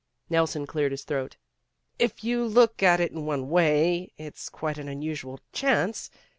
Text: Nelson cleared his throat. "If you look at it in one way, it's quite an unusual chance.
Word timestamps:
Nelson 0.31 0.65
cleared 0.65 0.93
his 0.93 1.03
throat. 1.03 1.37
"If 1.99 2.23
you 2.23 2.43
look 2.43 2.81
at 2.81 2.99
it 2.99 3.11
in 3.11 3.23
one 3.27 3.51
way, 3.51 4.11
it's 4.17 4.49
quite 4.49 4.79
an 4.79 4.89
unusual 4.89 5.39
chance. 5.53 6.09